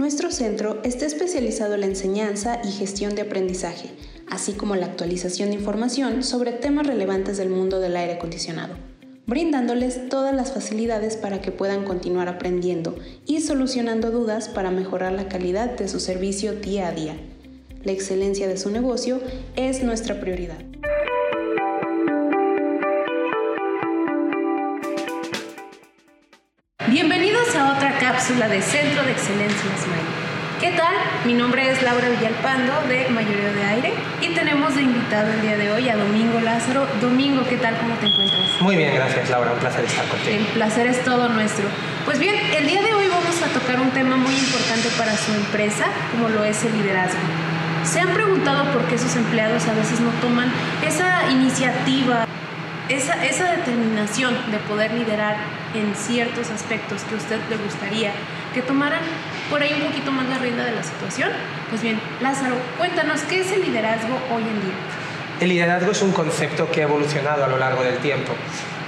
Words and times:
Nuestro 0.00 0.30
centro 0.30 0.80
está 0.82 1.04
especializado 1.04 1.74
en 1.74 1.80
la 1.80 1.86
enseñanza 1.86 2.62
y 2.64 2.72
gestión 2.72 3.14
de 3.14 3.20
aprendizaje, 3.20 3.90
así 4.30 4.54
como 4.54 4.74
la 4.74 4.86
actualización 4.86 5.50
de 5.50 5.56
información 5.56 6.22
sobre 6.22 6.52
temas 6.52 6.86
relevantes 6.86 7.36
del 7.36 7.50
mundo 7.50 7.80
del 7.80 7.94
aire 7.96 8.14
acondicionado, 8.14 8.76
brindándoles 9.26 10.08
todas 10.08 10.34
las 10.34 10.54
facilidades 10.54 11.18
para 11.18 11.42
que 11.42 11.52
puedan 11.52 11.84
continuar 11.84 12.28
aprendiendo 12.28 12.98
y 13.26 13.42
solucionando 13.42 14.10
dudas 14.10 14.48
para 14.48 14.70
mejorar 14.70 15.12
la 15.12 15.28
calidad 15.28 15.76
de 15.76 15.86
su 15.86 16.00
servicio 16.00 16.54
día 16.54 16.88
a 16.88 16.92
día. 16.92 17.16
La 17.84 17.92
excelencia 17.92 18.48
de 18.48 18.56
su 18.56 18.70
negocio 18.70 19.20
es 19.54 19.82
nuestra 19.82 20.18
prioridad. 20.18 20.69
Bienvenidos 26.90 27.54
a 27.54 27.72
otra 27.72 27.96
cápsula 28.00 28.48
de 28.48 28.60
Centro 28.60 29.04
de 29.04 29.12
Excelencia 29.12 29.70
Smile. 29.78 30.10
¿Qué 30.58 30.72
tal? 30.76 30.92
Mi 31.24 31.34
nombre 31.34 31.70
es 31.70 31.80
Laura 31.84 32.08
Villalpando 32.08 32.72
de 32.88 33.08
Mayoría 33.10 33.52
de 33.52 33.64
Aire 33.64 33.94
y 34.20 34.34
tenemos 34.34 34.74
de 34.74 34.82
invitado 34.82 35.32
el 35.32 35.40
día 35.40 35.56
de 35.56 35.70
hoy 35.70 35.88
a 35.88 35.96
Domingo 35.96 36.40
Lázaro. 36.40 36.88
Domingo, 37.00 37.44
¿qué 37.48 37.58
tal? 37.58 37.76
¿Cómo 37.76 37.94
te 37.94 38.06
encuentras? 38.06 38.60
Muy 38.60 38.74
bien, 38.74 38.92
gracias 38.92 39.30
Laura, 39.30 39.52
un 39.52 39.60
placer 39.60 39.84
estar 39.84 40.04
contigo. 40.08 40.36
El 40.36 40.44
placer 40.46 40.88
es 40.88 41.04
todo 41.04 41.28
nuestro. 41.28 41.64
Pues 42.06 42.18
bien, 42.18 42.34
el 42.58 42.66
día 42.66 42.82
de 42.82 42.92
hoy 42.92 43.06
vamos 43.06 43.40
a 43.40 43.46
tocar 43.56 43.80
un 43.80 43.92
tema 43.92 44.16
muy 44.16 44.34
importante 44.34 44.88
para 44.98 45.16
su 45.16 45.32
empresa, 45.32 45.84
como 46.10 46.28
lo 46.28 46.42
es 46.42 46.64
el 46.64 46.72
liderazgo. 46.72 47.20
¿Se 47.84 48.00
han 48.00 48.08
preguntado 48.08 48.64
por 48.72 48.82
qué 48.86 48.98
sus 48.98 49.14
empleados 49.14 49.64
a 49.68 49.74
veces 49.74 50.00
no 50.00 50.10
toman 50.20 50.50
esa 50.84 51.30
iniciativa 51.30 52.26
esa, 52.90 53.24
esa 53.24 53.52
determinación 53.52 54.34
de 54.50 54.58
poder 54.58 54.92
liderar 54.92 55.36
en 55.74 55.94
ciertos 55.94 56.50
aspectos 56.50 57.02
que 57.04 57.14
a 57.14 57.18
usted 57.18 57.38
le 57.48 57.56
gustaría 57.56 58.12
que 58.52 58.62
tomaran 58.62 59.02
por 59.48 59.62
ahí 59.62 59.72
un 59.74 59.88
poquito 59.88 60.10
más 60.10 60.28
la 60.28 60.38
rienda 60.38 60.64
de 60.64 60.72
la 60.72 60.82
situación. 60.82 61.30
Pues 61.68 61.82
bien, 61.82 62.00
Lázaro, 62.20 62.56
cuéntanos, 62.78 63.20
¿qué 63.22 63.40
es 63.40 63.52
el 63.52 63.62
liderazgo 63.62 64.18
hoy 64.34 64.42
en 64.42 64.60
día? 64.60 64.74
El 65.40 65.48
liderazgo 65.48 65.92
es 65.92 66.02
un 66.02 66.12
concepto 66.12 66.70
que 66.70 66.80
ha 66.80 66.84
evolucionado 66.84 67.44
a 67.44 67.48
lo 67.48 67.58
largo 67.58 67.82
del 67.82 67.98
tiempo. 67.98 68.32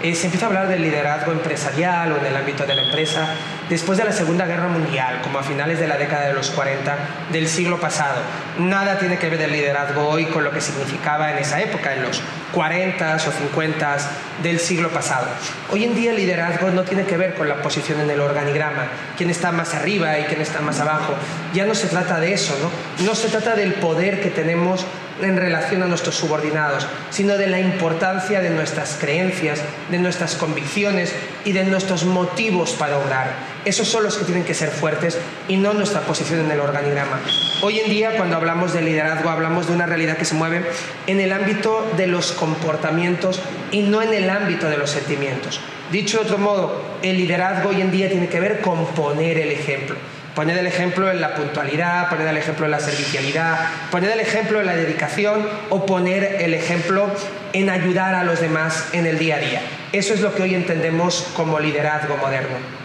Eh, 0.03 0.17
se 0.17 0.27
empieza 0.27 0.47
a 0.47 0.49
hablar 0.49 0.69
del 0.69 0.83
liderazgo 0.83 1.31
empresarial 1.31 2.13
o 2.13 2.19
en 2.19 2.27
el 2.27 2.37
ámbito 2.37 2.67
de 2.67 2.75
la 2.75 2.83
empresa 2.83 3.35
después 3.73 3.97
de 3.97 4.05
la 4.05 4.13
Segunda 4.13 4.45
Guerra 4.45 4.69
Mundial, 4.69 5.23
como 5.23 5.39
a 5.39 5.43
finales 5.43 5.81
de 5.81 5.89
la 5.89 5.97
década 5.97 6.29
de 6.29 6.35
los 6.35 6.51
40 6.51 6.95
del 7.33 7.49
siglo 7.49 7.81
pasado. 7.81 8.17
Nada 8.59 8.99
tiene 8.99 9.17
que 9.17 9.31
ver 9.31 9.41
el 9.41 9.51
liderazgo 9.51 10.07
hoy 10.07 10.27
con 10.27 10.45
lo 10.45 10.51
que 10.51 10.61
significaba 10.61 11.33
en 11.33 11.39
esa 11.39 11.59
época, 11.59 11.95
en 11.95 12.03
los 12.03 12.21
40 12.53 13.17
o 13.17 13.19
50 13.19 13.97
del 14.43 14.61
siglo 14.61 14.91
pasado. 14.91 15.27
Hoy 15.71 15.85
en 15.85 15.95
día 15.95 16.11
el 16.11 16.19
liderazgo 16.19 16.69
no 16.69 16.83
tiene 16.83 17.05
que 17.05 17.17
ver 17.17 17.35
con 17.35 17.49
la 17.49 17.63
posición 17.63 17.99
en 18.01 18.11
el 18.11 18.21
organigrama, 18.21 18.89
quién 19.17 19.31
está 19.31 19.53
más 19.53 19.73
arriba 19.73 20.19
y 20.19 20.25
quién 20.25 20.43
está 20.43 20.61
más 20.61 20.79
abajo. 20.79 21.15
Ya 21.55 21.65
no 21.65 21.75
se 21.75 21.87
trata 21.87 22.21
de 22.21 22.35
eso, 22.35 22.55
¿no? 22.61 23.07
No 23.07 23.15
se 23.15 23.29
trata 23.29 23.55
del 23.55 23.73
poder 23.73 24.21
que 24.21 24.29
tenemos 24.29 24.85
en 25.21 25.37
relación 25.37 25.83
a 25.83 25.87
nuestros 25.87 26.17
subordinados, 26.17 26.87
sino 27.11 27.37
de 27.37 27.47
la 27.47 27.61
importancia 27.61 28.41
de 28.41 28.51
nuestras 28.51 28.97
creencias, 29.01 29.61
de 29.91 29.99
nuestras 29.99 30.35
convicciones 30.35 31.15
y 31.45 31.53
de 31.53 31.65
nuestros 31.65 32.05
motivos 32.05 32.73
para 32.73 32.99
obrar. 32.99 33.53
Esos 33.65 33.87
son 33.87 34.03
los 34.03 34.17
que 34.17 34.25
tienen 34.25 34.43
que 34.43 34.55
ser 34.55 34.71
fuertes 34.71 35.19
y 35.47 35.57
no 35.57 35.73
nuestra 35.73 36.01
posición 36.01 36.41
en 36.41 36.51
el 36.51 36.59
organigrama. 36.59 37.21
Hoy 37.63 37.79
en 37.79 37.89
día, 37.89 38.17
cuando 38.17 38.35
hablamos 38.35 38.73
de 38.73 38.83
liderazgo, 38.83 39.31
hablamos 39.31 39.69
de 39.69 39.75
una 39.75 39.87
realidad 39.87 40.17
que 40.17 40.25
se 40.25 40.35
mueve 40.35 40.65
en 41.07 41.21
el 41.21 41.31
ámbito 41.31 41.89
de 41.97 42.09
los 42.09 42.33
comportamientos 42.33 43.41
y 43.71 43.83
no 43.83 44.03
en 44.03 44.15
el 44.15 44.29
ámbito 44.31 44.69
de 44.69 44.79
los 44.79 44.91
sentimientos. 44.91 45.61
Dicho 45.93 46.19
de 46.19 46.25
otro 46.25 46.39
modo, 46.39 46.83
el 47.03 47.17
liderazgo 47.17 47.69
hoy 47.69 47.81
en 47.81 47.93
día 47.93 48.11
tiene 48.11 48.29
que 48.29 48.41
ver 48.41 48.63
con 48.63 48.85
poner 48.87 49.39
el 49.39 49.53
ejemplo. 49.53 49.95
Poner 50.35 50.59
el 50.59 50.67
ejemplo 50.67 51.09
en 51.09 51.21
la 51.21 51.37
puntualidad, 51.37 52.09
poner 52.09 52.27
el 52.27 52.39
ejemplo 52.39 52.65
en 52.65 52.73
la 52.73 52.81
servicialidad, 52.81 53.69
poner 53.93 54.11
el 54.11 54.21
ejemplo 54.21 54.59
en 54.59 54.67
la 54.67 54.75
dedicación 54.75 55.47
o 55.71 55.87
poner 55.87 56.39
el 56.41 56.55
ejemplo 56.55 57.07
en 57.53 57.71
ayudar 57.71 58.17
a 58.17 58.25
los 58.25 58.41
demás 58.41 58.87
en 58.93 59.07
el 59.07 59.21
día 59.21 59.37
a 59.37 59.39
día. 59.39 59.63
Eso 59.93 60.15
es 60.15 60.21
lo 60.21 60.35
que 60.35 60.43
hoy 60.43 60.57
entendemos 60.57 61.29
como 61.37 61.61
liderazgo 61.61 62.17
moderno. 62.17 62.82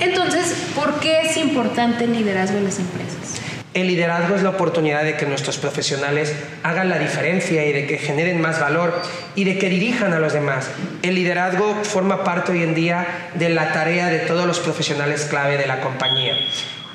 Entonces, 0.00 0.54
¿por 0.74 1.00
qué 1.00 1.20
es 1.22 1.36
importante 1.36 2.04
el 2.04 2.12
liderazgo 2.12 2.58
en 2.58 2.64
las 2.64 2.78
empresas? 2.78 3.40
El 3.74 3.86
liderazgo 3.86 4.34
es 4.34 4.42
la 4.42 4.50
oportunidad 4.50 5.02
de 5.02 5.16
que 5.16 5.24
nuestros 5.24 5.56
profesionales 5.56 6.34
hagan 6.62 6.90
la 6.90 6.98
diferencia 6.98 7.64
y 7.64 7.72
de 7.72 7.86
que 7.86 7.96
generen 7.96 8.38
más 8.40 8.60
valor 8.60 8.92
y 9.34 9.44
de 9.44 9.56
que 9.58 9.70
dirijan 9.70 10.12
a 10.12 10.18
los 10.18 10.34
demás. 10.34 10.68
El 11.02 11.14
liderazgo 11.14 11.82
forma 11.82 12.22
parte 12.22 12.52
hoy 12.52 12.62
en 12.62 12.74
día 12.74 13.30
de 13.34 13.48
la 13.48 13.72
tarea 13.72 14.08
de 14.08 14.18
todos 14.18 14.46
los 14.46 14.60
profesionales 14.60 15.24
clave 15.24 15.56
de 15.56 15.66
la 15.66 15.80
compañía. 15.80 16.34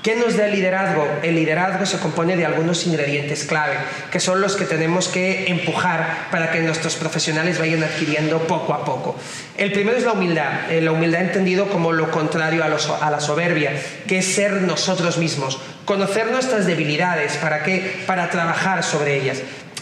¿Qué 0.07 0.15
nos 0.15 0.37
da 0.37 0.45
el 0.45 0.53
liderazgo? 0.53 1.05
El 1.21 1.35
liderazgo 1.35 1.85
se 1.85 1.99
compone 1.99 2.37
de 2.37 2.45
algunos 2.45 2.87
ingredientes 2.87 3.43
clave, 3.43 3.73
que 4.09 4.21
son 4.21 4.39
los 4.39 4.55
que 4.55 4.63
tenemos 4.63 5.09
que 5.09 5.51
empujar 5.51 6.29
para 6.31 6.49
que 6.49 6.61
nuestros 6.61 6.95
profesionales 6.95 7.59
vayan 7.59 7.83
adquiriendo 7.83 8.39
poco 8.47 8.73
a 8.73 8.85
poco. 8.85 9.17
El 9.57 9.73
primero 9.73 9.97
es 9.97 10.05
la 10.05 10.13
humildad, 10.13 10.71
eh, 10.71 10.79
la 10.79 10.93
humildad 10.93 11.23
entendido 11.23 11.67
como 11.67 11.91
lo 11.91 12.09
contrario 12.09 12.63
a, 12.63 12.69
la 12.69 13.19
soberbia, 13.19 13.73
que 14.07 14.19
es 14.19 14.33
ser 14.33 14.61
nosotros 14.61 15.17
mismos, 15.17 15.59
conocer 15.83 16.31
nuestras 16.31 16.65
debilidades, 16.65 17.35
¿para 17.35 17.63
qué? 17.63 18.05
Para 18.07 18.29
trabajar 18.29 18.85
sobre 18.85 19.21
ellas. 19.21 19.41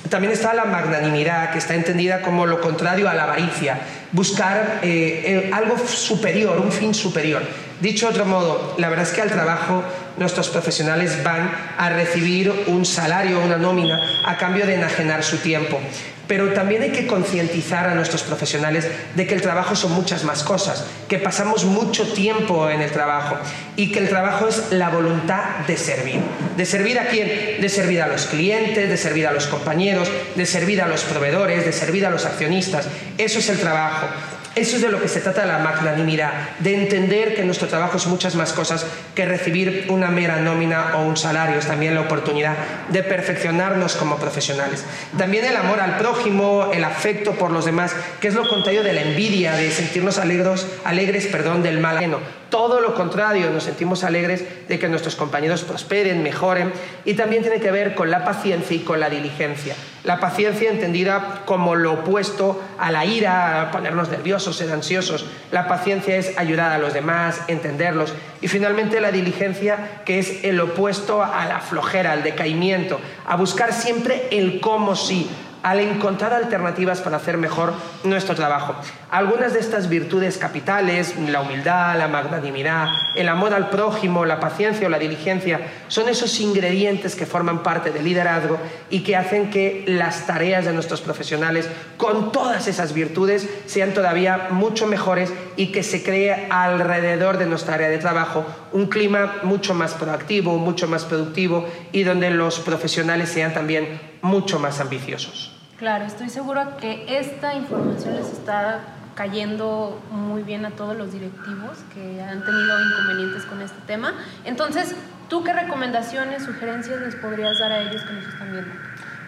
También 0.10 0.34
está 0.34 0.56
la 0.56 0.66
magnanimidad, 0.66 1.52
que 1.52 1.60
está 1.60 1.76
entendida 1.76 2.22
como 2.22 2.48
lo 2.48 2.62
contrario 2.62 3.08
a 3.10 3.14
la 3.14 3.26
avaricia, 3.26 3.78
buscar 4.12 4.80
eh, 4.82 5.52
algo 5.54 5.78
superior, 5.78 6.60
un 6.60 6.72
fin 6.72 6.96
superior. 6.96 7.44
Dicho 7.82 8.06
de 8.06 8.12
otro 8.14 8.26
modo, 8.26 8.76
la 8.78 8.90
verdad 8.90 9.06
es 9.06 9.14
que 9.14 9.22
al 9.22 9.30
trabajo 9.30 9.84
nuestros 10.18 10.50
profesionales 10.50 11.24
van 11.24 11.52
a 11.78 11.90
recibir 11.90 12.66
un 12.68 12.86
salario, 12.86 13.40
una 13.42 13.58
nómina, 13.58 14.00
a 14.26 14.38
cambio 14.38 14.66
de 14.66 14.76
enajenar 14.76 15.24
su 15.24 15.38
tiempo. 15.38 15.80
Pero 16.28 16.54
también 16.54 16.82
hay 16.82 16.92
que 16.92 17.06
concientizar 17.06 17.88
a 17.88 17.94
nuestros 17.94 18.24
profesionales 18.24 18.88
de 19.14 19.28
que 19.28 19.36
el 19.36 19.42
trabajo 19.42 19.76
son 19.76 19.92
muchas 19.92 20.24
más 20.24 20.44
cosas, 20.44 20.86
que 21.08 21.20
pasamos 21.20 21.66
mucho 21.66 22.08
tiempo 22.14 22.68
en 22.70 22.82
el 22.82 22.92
trabajo 22.92 23.38
y 23.76 23.92
que 23.92 24.00
el 24.00 24.10
trabajo 24.10 24.48
es 24.48 24.72
la 24.72 24.90
voluntad 24.90 25.66
de 25.68 25.78
servir. 25.78 26.22
¿De 26.58 26.66
servir 26.66 26.98
a 26.98 27.08
quién? 27.08 27.62
De 27.62 27.70
servir 27.70 28.02
a 28.02 28.08
los 28.08 28.26
clientes, 28.26 28.90
de 28.90 28.98
servir 28.98 29.28
a 29.28 29.34
los 29.34 29.46
compañeros, 29.46 30.10
de 30.36 30.46
servir 30.46 30.82
a 30.82 30.88
los 30.88 31.02
proveedores, 31.02 31.64
de 31.64 31.74
servir 31.74 32.06
a 32.06 32.10
los 32.10 32.26
accionistas. 32.26 32.88
Eso 33.18 33.38
es 33.38 33.50
el 33.50 33.60
trabajo. 33.60 34.08
Eso 34.56 34.78
es 34.78 34.82
de 34.82 34.90
lo 34.90 35.02
que 35.02 35.10
se 35.10 35.20
trata 35.20 35.46
la 35.46 35.60
magnanimidad, 35.60 36.32
de 36.60 36.76
entender 36.76 37.36
que 37.36 37.44
nuestro 37.44 37.68
trabajo 37.68 37.98
es 37.98 38.08
muchas 38.08 38.36
más 38.36 38.54
cosas 38.54 38.86
que 39.14 39.26
recibir 39.26 39.88
una 39.90 40.10
mera 40.10 40.38
nómina 40.38 40.96
o 40.96 41.04
un 41.04 41.18
salario, 41.18 41.60
es 41.60 41.68
también 41.68 41.94
la 41.94 42.02
oportunidad 42.02 42.56
de 42.88 43.04
perfeccionarnos 43.04 43.96
como 43.96 44.16
profesionales. 44.16 44.86
También 45.18 45.44
el 45.44 45.58
amor 45.58 45.82
al 45.82 45.98
prójimo, 45.98 46.72
el 46.74 46.86
afecto 46.86 47.34
por 47.34 47.52
los 47.52 47.66
demás, 47.66 47.94
que 48.22 48.30
es 48.30 48.34
lo 48.34 48.48
contrario 48.48 48.82
de 48.82 48.94
la 48.94 49.02
envidia, 49.02 49.56
de 49.56 49.70
sentirnos 49.72 50.20
alegres, 50.20 50.66
alegres 50.86 51.28
perdón, 51.28 51.62
del 51.62 51.82
mal 51.82 51.98
ajeno. 51.98 52.20
Todo 52.56 52.80
lo 52.80 52.96
contrario, 52.96 53.50
nos 53.50 53.66
sentimos 53.66 54.06
alegres 54.06 54.46
de 54.70 54.80
que 54.80 54.88
nuestros 54.88 55.18
compañeros 55.18 55.66
prosperen, 55.66 56.24
mejoren 56.24 56.72
y 57.04 57.16
también 57.16 57.42
tiene 57.42 57.60
que 57.60 57.70
ver 57.70 57.96
con 57.96 58.10
la 58.10 58.24
paciencia 58.24 58.78
y 58.78 58.80
con 58.80 59.02
la 59.02 59.10
diligencia. 59.10 59.76
La 60.06 60.22
paciencia 60.22 60.72
entendida 60.72 61.42
como 61.44 61.76
lo 61.76 61.92
opuesto 61.92 62.64
a 62.80 62.92
la 62.92 63.04
ira, 63.04 63.62
a 63.62 63.72
ponernos 63.72 64.08
nerviosos, 64.08 64.56
ser 64.56 64.72
ansiosos. 64.72 65.26
La 65.52 65.68
paciencia 65.68 66.16
es 66.16 66.38
ayudar 66.38 66.72
a 66.72 66.78
los 66.78 66.94
demás, 66.94 67.42
entenderlos. 67.50 68.14
Y 68.40 68.48
finalmente 68.48 69.02
la 69.02 69.12
diligencia, 69.12 70.04
que 70.06 70.20
es 70.20 70.46
el 70.46 70.58
opuesto 70.62 71.22
a 71.22 71.46
la 71.48 71.60
flojera, 71.60 72.14
al 72.14 72.24
decaimiento, 72.24 73.02
a 73.26 73.36
buscar 73.36 73.74
siempre 73.74 74.30
el 74.32 74.62
cómo 74.62 74.96
sí, 74.96 75.30
al 75.66 75.80
encontrar 75.80 76.32
alternativas 76.32 77.02
para 77.02 77.18
hacer 77.18 77.40
mejor 77.40 77.74
nuestro 78.04 78.36
trabajo. 78.36 78.76
Algunas 79.10 79.54
de 79.54 79.60
estas 79.60 79.90
virtudes 79.90 80.38
capitales, 80.38 81.16
la 81.18 81.42
humildad, 81.42 81.98
la 81.98 82.08
magnanimidad, 82.08 82.90
el 83.16 83.28
amor 83.28 83.52
al 83.52 83.72
prójimo, 83.72 84.26
la 84.26 84.40
paciencia 84.40 84.86
o 84.86 84.92
la 84.92 85.00
diligencia, 85.00 85.60
son 85.88 86.08
esos 86.08 86.40
ingredientes 86.40 87.16
que 87.16 87.26
forman 87.26 87.64
parte 87.64 87.90
del 87.90 88.04
liderazgo 88.04 88.60
y 88.92 89.00
que 89.00 89.16
hacen 89.16 89.50
que 89.50 89.86
las 89.88 90.28
tareas 90.28 90.66
de 90.66 90.74
nuestros 90.74 91.02
profesionales, 91.02 91.68
con 91.98 92.32
todas 92.32 92.68
esas 92.68 92.94
virtudes, 92.94 93.50
sean 93.66 93.96
todavía 93.96 94.50
mucho 94.52 94.86
mejores 94.86 95.34
y 95.56 95.72
que 95.72 95.82
se 95.82 96.04
cree 96.04 96.46
alrededor 96.52 97.40
de 97.40 97.48
nuestra 97.48 97.74
área 97.74 97.90
de 97.90 97.98
trabajo 97.98 98.46
un 98.72 98.86
clima 98.86 99.38
mucho 99.42 99.74
más 99.74 99.96
proactivo, 99.96 100.60
mucho 100.60 100.88
más 100.88 101.06
productivo 101.06 101.68
y 101.92 102.04
donde 102.04 102.30
los 102.30 102.60
profesionales 102.60 103.30
sean 103.30 103.52
también 103.52 104.00
mucho 104.22 104.60
más 104.60 104.80
ambiciosos. 104.80 105.55
Claro, 105.78 106.06
estoy 106.06 106.30
segura 106.30 106.78
que 106.80 107.20
esta 107.20 107.54
información 107.54 108.16
les 108.16 108.32
está 108.32 108.80
cayendo 109.14 110.02
muy 110.10 110.42
bien 110.42 110.66
a 110.66 110.72
todos 110.72 110.96
los 110.96 111.12
directivos 111.12 111.80
que 111.94 112.22
han 112.22 112.46
tenido 112.46 112.92
inconvenientes 112.92 113.44
con 113.44 113.62
este 113.62 113.80
tema. 113.86 114.14
Entonces, 114.46 114.96
¿tú 115.30 115.44
qué 115.44 115.52
recomendaciones, 115.52 116.44
sugerencias 116.44 117.02
les 117.02 117.16
podrías 117.16 117.60
dar 117.60 117.74
a 117.74 117.80
ellos 117.80 118.02
que 118.04 118.14
nos 118.14 118.26
están 118.26 118.52
viendo? 118.54 118.72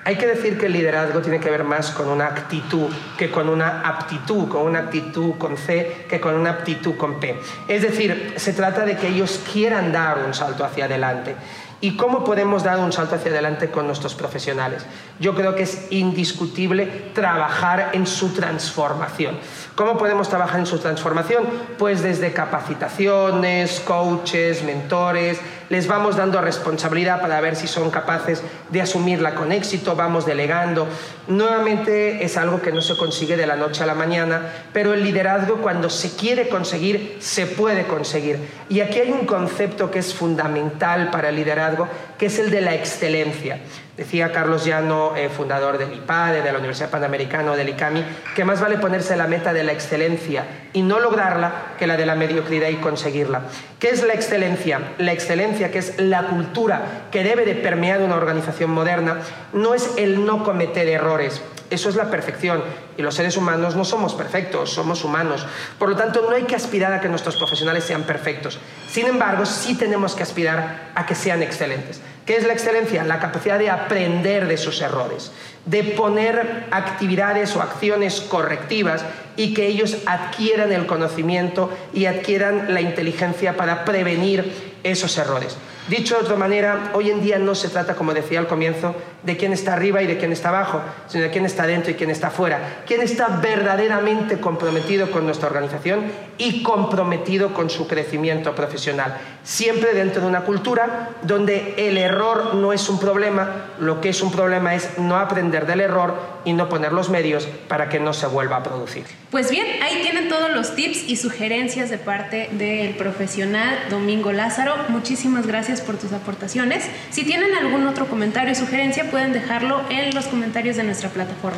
Hay 0.05 0.15
que 0.15 0.25
decir 0.25 0.57
que 0.57 0.67
el 0.67 0.71
liderazgo 0.71 1.19
tiene 1.19 1.41
que 1.41 1.49
ver 1.49 1.65
más 1.65 1.91
con 1.91 2.07
una 2.07 2.27
actitud 2.27 2.89
que 3.17 3.29
con 3.29 3.49
una 3.49 3.81
aptitud, 3.81 4.47
con 4.47 4.61
una 4.61 4.79
actitud 4.79 5.33
con 5.37 5.57
C 5.57 6.05
que 6.09 6.21
con 6.21 6.33
una 6.33 6.51
aptitud 6.51 6.95
con 6.95 7.19
P. 7.19 7.37
Es 7.67 7.81
decir, 7.81 8.35
se 8.37 8.53
trata 8.53 8.85
de 8.85 8.95
que 8.95 9.09
ellos 9.09 9.43
quieran 9.51 9.91
dar 9.91 10.19
un 10.25 10.33
salto 10.33 10.63
hacia 10.63 10.85
adelante. 10.85 11.35
¿Y 11.79 11.95
cómo 11.95 12.23
podemos 12.23 12.63
dar 12.63 12.79
un 12.79 12.91
salto 12.91 13.15
hacia 13.15 13.31
adelante 13.31 13.69
con 13.69 13.85
nuestros 13.85 14.15
profesionales? 14.15 14.83
Yo 15.19 15.35
creo 15.35 15.53
que 15.53 15.61
es 15.63 15.91
indiscutible 15.91 17.11
trabajar 17.13 17.91
en 17.93 18.07
su 18.07 18.33
transformación. 18.33 19.37
¿Cómo 19.75 19.95
podemos 19.95 20.27
trabajar 20.27 20.59
en 20.59 20.65
su 20.65 20.79
transformación? 20.79 21.43
Pues 21.77 22.01
desde 22.01 22.33
capacitaciones, 22.33 23.79
coaches, 23.81 24.63
mentores, 24.63 25.39
les 25.69 25.87
vamos 25.87 26.15
dando 26.15 26.41
responsabilidad 26.41 27.21
para 27.21 27.41
ver 27.41 27.55
si 27.55 27.67
son 27.67 27.89
capaces 27.89 28.41
de 28.69 28.81
asumirla 28.81 29.35
con 29.35 29.51
éxito, 29.51 29.95
vamos 29.95 30.25
delegando. 30.25 30.87
Nuevamente 31.27 32.23
es 32.23 32.37
algo 32.37 32.61
que 32.61 32.71
no 32.71 32.81
se 32.81 32.95
consigue 32.95 33.37
de 33.37 33.47
la 33.47 33.55
noche 33.55 33.83
a 33.83 33.87
la 33.87 33.95
mañana, 33.95 34.41
pero 34.73 34.93
el 34.93 35.03
liderazgo 35.03 35.57
cuando 35.57 35.89
se 35.89 36.15
quiere 36.15 36.49
conseguir, 36.49 37.17
se 37.19 37.45
puede 37.45 37.85
conseguir. 37.85 38.39
Y 38.69 38.79
aquí 38.79 38.99
hay 38.99 39.11
un 39.11 39.25
concepto 39.25 39.91
que 39.91 39.99
es 39.99 40.13
fundamental 40.13 41.09
para 41.11 41.29
el 41.29 41.35
liderazgo, 41.35 41.87
que 42.17 42.27
es 42.27 42.39
el 42.39 42.51
de 42.51 42.61
la 42.61 42.73
excelencia. 42.73 43.59
Decía 43.97 44.31
Carlos 44.31 44.63
Llano, 44.63 45.15
eh, 45.15 45.27
fundador 45.27 45.79
del 45.79 45.91
IPADE, 45.91 46.43
de 46.43 46.51
la 46.51 46.59
Universidad 46.59 46.91
Panamericana 46.91 47.55
del 47.55 47.69
ICAMI, 47.69 48.05
que 48.35 48.45
más 48.45 48.61
vale 48.61 48.77
ponerse 48.77 49.17
la 49.17 49.25
meta 49.25 49.53
de 49.53 49.63
la 49.63 49.71
excelencia 49.71 50.45
y 50.71 50.83
no 50.83 50.99
lograrla 50.99 51.73
que 51.79 51.87
la 51.87 51.97
de 51.97 52.05
la 52.05 52.13
mediocridad 52.13 52.69
y 52.69 52.75
conseguirla. 52.75 53.41
¿Qué 53.79 53.89
es 53.89 54.03
la 54.03 54.13
excelencia? 54.13 54.93
La 54.99 55.13
excelencia, 55.13 55.71
que 55.71 55.79
es 55.79 55.99
la 55.99 56.27
cultura 56.27 57.07
que 57.11 57.23
debe 57.23 57.43
de 57.43 57.55
permear 57.55 58.01
una 58.01 58.17
organización 58.17 58.69
moderna, 58.69 59.17
no 59.51 59.73
es 59.73 59.91
el 59.97 60.23
no 60.23 60.43
cometer 60.43 60.87
errores, 60.87 61.41
eso 61.71 61.89
es 61.89 61.95
la 61.95 62.11
perfección. 62.11 62.63
Y 62.97 63.01
los 63.01 63.15
seres 63.15 63.35
humanos 63.35 63.75
no 63.75 63.83
somos 63.83 64.13
perfectos, 64.13 64.71
somos 64.71 65.03
humanos. 65.03 65.45
Por 65.79 65.89
lo 65.89 65.95
tanto, 65.95 66.21
no 66.21 66.35
hay 66.35 66.43
que 66.43 66.55
aspirar 66.55 66.93
a 66.93 67.01
que 67.01 67.09
nuestros 67.09 67.35
profesionales 67.35 67.83
sean 67.83 68.03
perfectos. 68.03 68.59
Sin 68.87 69.07
embargo, 69.07 69.45
sí 69.45 69.75
tenemos 69.75 70.15
que 70.15 70.23
aspirar 70.23 70.91
a 70.93 71.05
que 71.05 71.15
sean 71.15 71.41
excelentes. 71.41 71.99
¿Qué 72.27 72.35
es 72.35 72.45
la 72.45 72.51
excelencia? 72.51 73.05
La 73.05 73.21
capacidad 73.21 73.57
de 73.57 73.69
aprender 73.69 74.49
de 74.49 74.57
sus 74.57 74.81
errores, 74.81 75.31
de 75.65 75.81
poner 75.81 76.65
actividades 76.71 77.55
o 77.55 77.61
acciones 77.61 78.19
correctivas 78.19 79.05
y 79.37 79.53
que 79.53 79.65
ellos 79.67 79.99
adquieran 80.05 80.73
el 80.73 80.87
conocimiento 80.87 81.71
y 81.93 82.05
adquieran 82.05 82.73
la 82.73 82.81
inteligencia 82.81 83.55
para 83.55 83.85
prevenir 83.85 84.75
esos 84.83 85.17
errores. 85.17 85.55
Dicho 85.87 86.15
de 86.15 86.23
otra 86.23 86.35
manera, 86.35 86.91
hoy 86.93 87.11
en 87.11 87.21
día 87.21 87.39
no 87.39 87.55
se 87.55 87.69
trata, 87.69 87.95
como 87.95 88.13
decía 88.13 88.39
al 88.39 88.47
comienzo, 88.47 88.93
de 89.27 89.35
quién 89.35 89.51
está 89.51 89.73
arriba 89.73 90.01
y 90.01 90.07
de 90.07 90.17
quién 90.17 90.31
está 90.31 90.49
abajo, 90.49 90.81
sino 91.07 91.23
de 91.23 91.29
quién 91.29 91.45
está 91.45 91.67
dentro 91.67 91.91
y 91.91 91.95
quién 91.95 92.09
está 92.09 92.31
fuera. 92.31 92.83
Quién 92.87 93.01
está 93.01 93.27
verdaderamente 93.27 94.39
comprometido 94.39 95.11
con 95.11 95.25
nuestra 95.25 95.49
organización 95.49 96.05
y 96.37 96.63
comprometido 96.63 97.53
con 97.53 97.69
su 97.69 97.87
crecimiento 97.87 98.55
profesional. 98.55 99.17
Siempre 99.43 99.93
dentro 99.93 100.21
de 100.21 100.27
una 100.27 100.41
cultura 100.41 101.09
donde 101.23 101.73
el 101.77 101.97
error 101.97 102.55
no 102.55 102.71
es 102.71 102.87
un 102.87 102.99
problema, 102.99 103.65
lo 103.79 103.99
que 103.99 104.09
es 104.09 104.21
un 104.21 104.31
problema 104.31 104.73
es 104.75 104.97
no 104.97 105.17
aprender 105.17 105.65
del 105.65 105.81
error 105.81 106.37
y 106.45 106.53
no 106.53 106.69
poner 106.69 106.93
los 106.93 107.09
medios 107.09 107.45
para 107.67 107.89
que 107.89 107.99
no 107.99 108.13
se 108.13 108.27
vuelva 108.27 108.55
a 108.55 108.63
producir. 108.63 109.03
Pues 109.29 109.51
bien, 109.51 109.67
ahí 109.83 109.99
tienen 110.01 110.29
todos 110.29 110.49
los 110.51 110.75
tips 110.75 111.03
y 111.09 111.17
sugerencias 111.17 111.89
de 111.89 111.97
parte 111.97 112.47
del 112.53 112.95
profesional 112.95 113.77
Domingo 113.89 114.31
Lázaro. 114.31 114.73
Muchísimas 114.87 115.45
gracias 115.45 115.81
por 115.81 115.97
tus 115.97 116.13
aportaciones. 116.13 116.85
Si 117.09 117.25
tienen 117.25 117.53
algún 117.55 117.85
otro 117.85 118.07
comentario 118.07 118.53
o 118.53 118.55
sugerencia, 118.55 119.11
pueden 119.17 119.33
dejarlo 119.33 119.81
en 119.89 120.13
los 120.13 120.27
comentarios 120.27 120.75
de 120.75 120.83
nuestra 120.83 121.09
plataforma. 121.09 121.57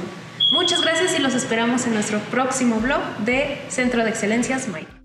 Muchas 0.53 0.81
gracias 0.81 1.19
y 1.19 1.21
los 1.21 1.33
esperamos 1.33 1.85
en 1.87 1.93
nuestro 1.93 2.19
próximo 2.31 2.79
blog 2.79 3.01
de 3.25 3.57
Centro 3.67 4.05
de 4.05 4.11
Excelencias 4.11 4.69
Mike. 4.69 4.98